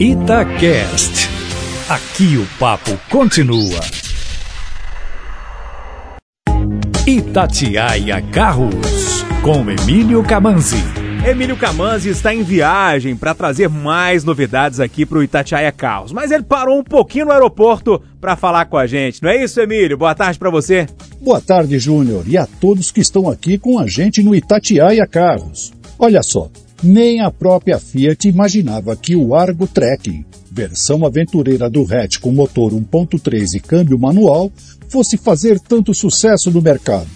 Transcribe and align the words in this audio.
Itacast. 0.00 1.28
Aqui 1.88 2.36
o 2.36 2.44
papo 2.58 2.98
continua. 3.08 3.80
Itatiaia 7.06 8.20
Carros, 8.32 9.24
com 9.40 9.70
Emílio 9.70 10.24
Camanzi. 10.24 10.82
Emílio 11.24 11.56
Camanzi 11.56 12.08
está 12.08 12.34
em 12.34 12.42
viagem 12.42 13.14
para 13.14 13.36
trazer 13.36 13.68
mais 13.68 14.24
novidades 14.24 14.80
aqui 14.80 15.06
para 15.06 15.18
o 15.18 15.22
Itatiaia 15.22 15.70
Carros, 15.70 16.10
mas 16.10 16.32
ele 16.32 16.42
parou 16.42 16.80
um 16.80 16.84
pouquinho 16.84 17.26
no 17.26 17.32
aeroporto 17.32 18.02
para 18.20 18.34
falar 18.34 18.64
com 18.64 18.76
a 18.76 18.88
gente. 18.88 19.22
Não 19.22 19.30
é 19.30 19.44
isso, 19.44 19.60
Emílio? 19.60 19.96
Boa 19.96 20.14
tarde 20.16 20.40
para 20.40 20.50
você. 20.50 20.86
Boa 21.20 21.40
tarde, 21.40 21.78
Júnior, 21.78 22.24
e 22.26 22.36
a 22.36 22.46
todos 22.46 22.90
que 22.90 23.00
estão 23.00 23.28
aqui 23.28 23.58
com 23.58 23.78
a 23.78 23.86
gente 23.86 24.24
no 24.24 24.34
Itatiaia 24.34 25.06
Carros. 25.06 25.72
Olha 25.98 26.22
só, 26.22 26.50
nem 26.84 27.20
a 27.20 27.30
própria 27.30 27.78
Fiat 27.78 28.28
imaginava 28.28 28.94
que 28.94 29.16
o 29.16 29.34
Argo 29.34 29.66
Trekking, 29.66 30.24
versão 30.52 31.04
aventureira 31.04 31.68
do 31.70 31.82
hatch 31.82 32.18
com 32.18 32.30
motor 32.30 32.72
1.3 32.72 33.54
e 33.54 33.60
câmbio 33.60 33.98
manual, 33.98 34.52
fosse 34.88 35.16
fazer 35.16 35.58
tanto 35.58 35.94
sucesso 35.94 36.50
no 36.50 36.60
mercado. 36.60 37.08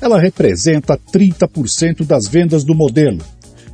Ela 0.00 0.20
representa 0.20 0.98
30% 1.12 2.04
das 2.04 2.28
vendas 2.28 2.62
do 2.62 2.74
modelo. 2.74 3.20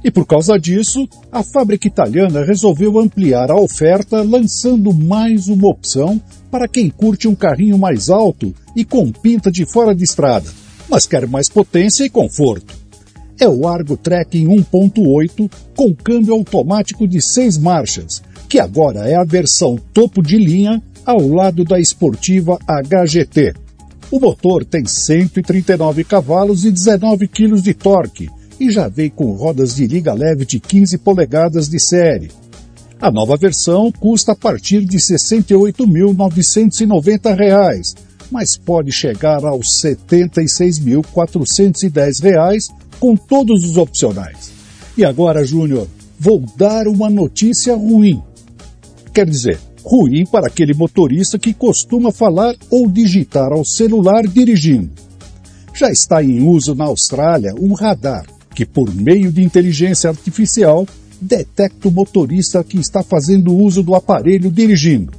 E 0.03 0.11
por 0.11 0.25
causa 0.25 0.59
disso, 0.59 1.09
a 1.33 1.43
fábrica 1.43 1.89
italiana 1.89 2.45
resolveu 2.45 2.99
ampliar 2.99 3.51
a 3.51 3.57
oferta 3.57 4.23
lançando 4.23 4.95
mais 4.95 5.49
uma 5.49 5.69
opção 5.69 6.21
para 6.51 6.69
quem 6.69 6.89
curte 6.89 7.27
um 7.27 7.35
carrinho 7.35 7.77
mais 7.77 8.09
alto 8.09 8.55
e 8.77 8.85
com 8.85 9.11
pinta 9.11 9.51
de 9.51 9.67
fora 9.67 9.95
de 9.95 10.05
estrada, 10.05 10.49
mas 10.89 11.07
quer 11.07 11.27
mais 11.27 11.49
potência 11.49 12.05
e 12.05 12.11
conforto 12.11 12.84
é 13.39 13.49
o 13.49 13.67
Argo 13.67 13.97
Trekking 13.97 14.47
1.8 14.47 15.51
com 15.77 15.95
câmbio 15.95 16.35
automático 16.35 17.07
de 17.07 17.21
seis 17.21 17.59
marchas, 17.59 18.23
que 18.49 18.59
agora 18.59 19.09
é 19.09 19.17
a 19.17 19.25
versão 19.25 19.79
topo 19.93 20.23
de 20.23 20.39
linha 20.39 20.83
ao 21.05 21.27
lado 21.27 21.65
da 21.65 21.79
esportiva 21.79 22.59
HGT. 22.67 23.55
O 24.11 24.21
motor 24.21 24.65
tem 24.65 24.87
139 24.87 26.05
cavalos 26.05 26.65
e 26.65 26.71
19 26.71 27.29
kg 27.29 27.61
de 27.61 27.75
torque 27.75 28.31
e 28.61 28.71
já 28.71 28.89
vem 28.89 29.11
com 29.11 29.33
rodas 29.33 29.75
de 29.75 29.85
liga 29.87 30.15
leve 30.15 30.45
de 30.45 30.61
15 30.61 30.99
polegadas 30.99 31.69
de 31.69 31.81
série. 31.81 32.31
A 33.01 33.11
nova 33.11 33.37
versão 33.37 33.91
custa 33.91 34.31
a 34.33 34.37
partir 34.37 34.85
de 34.85 34.97
R$ 34.97 35.03
68.990, 35.03 37.97
mas 38.31 38.57
pode 38.57 38.93
chegar 38.93 39.45
aos 39.45 39.83
R$ 39.83 39.97
76.410 39.97 42.84
com 43.05 43.17
todos 43.17 43.63
os 43.65 43.77
opcionais. 43.77 44.51
E 44.97 45.05
agora, 45.05 45.45
Júnior, 45.45 45.87
vou 46.19 46.43
dar 46.57 46.89
uma 46.89 47.11
notícia 47.11 47.77
ruim. 47.77 48.23
Quer 49.13 49.29
dizer, 49.29 49.61
ruim 49.85 50.25
para 50.25 50.47
aquele 50.47 50.73
motorista 50.73 51.39
que 51.39 51.53
costuma 51.53 52.11
falar 52.11 52.55
ou 52.71 52.89
digitar 52.89 53.53
ao 53.53 53.63
celular 53.63 54.27
dirigindo. 54.27 54.89
Já 55.75 55.91
está 55.91 56.25
em 56.25 56.49
uso 56.49 56.75
na 56.75 56.85
Austrália 56.85 57.55
um 57.61 57.75
radar 57.75 58.25
que, 58.55 58.65
por 58.65 58.91
meio 58.95 59.31
de 59.31 59.43
inteligência 59.43 60.09
artificial, 60.09 60.89
detecta 61.21 61.89
o 61.89 61.93
motorista 61.93 62.65
que 62.65 62.79
está 62.79 63.03
fazendo 63.03 63.55
uso 63.55 63.83
do 63.83 63.95
aparelho 63.95 64.51
dirigindo. 64.51 65.13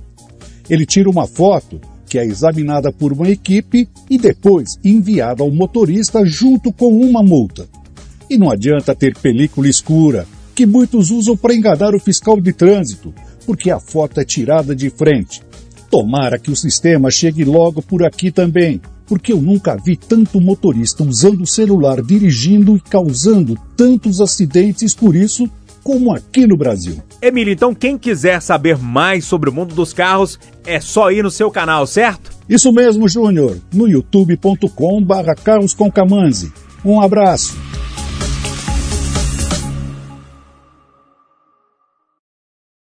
Ele 0.67 0.87
tira 0.87 1.07
uma 1.07 1.27
foto 1.27 1.79
que 2.07 2.17
é 2.17 2.25
examinada 2.25 2.91
por 2.91 3.11
uma 3.11 3.29
equipe 3.29 3.87
e 4.09 4.17
depois 4.17 4.77
enviada 4.83 5.43
ao 5.43 5.51
motorista 5.51 6.25
junto 6.25 6.71
com 6.71 6.97
uma 6.97 7.23
multa. 7.23 7.67
E 8.29 8.37
não 8.37 8.49
adianta 8.49 8.95
ter 8.95 9.17
película 9.17 9.67
escura, 9.67 10.27
que 10.53 10.65
muitos 10.65 11.11
usam 11.11 11.35
para 11.35 11.53
enganar 11.53 11.93
o 11.93 11.99
fiscal 11.99 12.39
de 12.39 12.53
trânsito, 12.53 13.13
porque 13.45 13.69
a 13.69 13.79
foto 13.79 14.19
é 14.19 14.25
tirada 14.25 14.75
de 14.75 14.89
frente. 14.89 15.41
Tomara 15.89 16.39
que 16.39 16.51
o 16.51 16.55
sistema 16.55 17.11
chegue 17.11 17.43
logo 17.43 17.81
por 17.81 18.03
aqui 18.03 18.31
também, 18.31 18.81
porque 19.05 19.31
eu 19.31 19.41
nunca 19.41 19.75
vi 19.75 19.95
tanto 19.95 20.41
motorista 20.41 21.03
usando 21.03 21.41
o 21.41 21.47
celular 21.47 22.01
dirigindo 22.01 22.75
e 22.75 22.79
causando 22.79 23.55
tantos 23.75 24.19
acidentes 24.19 24.95
por 24.95 25.15
isso 25.15 25.49
como 25.85 26.11
aqui 26.11 26.47
no 26.47 26.57
Brasil. 26.57 26.97
Emílio, 27.21 27.53
então 27.53 27.75
quem 27.75 27.95
quiser 27.95 28.41
saber 28.41 28.75
mais 28.75 29.23
sobre 29.23 29.51
o 29.51 29.53
mundo 29.53 29.75
dos 29.75 29.93
carros, 29.93 30.39
é 30.65 30.81
só 30.81 31.11
ir 31.11 31.21
no 31.21 31.29
seu 31.29 31.51
canal, 31.51 31.85
certo? 31.85 32.31
Isso 32.49 32.73
mesmo, 32.73 33.07
Júnior, 33.07 33.59
no 33.71 33.87
youtube.com 33.87 35.03
barra 35.03 35.35
Carlos 35.35 35.75
Um 36.83 36.99
abraço. 36.99 37.55